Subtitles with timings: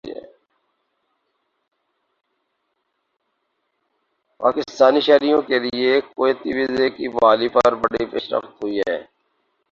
[4.39, 8.97] پاکستانی شہریوں کے لیے کویتی ویزے کی بحالی پر بڑی پیش رفت ہوئی ہےا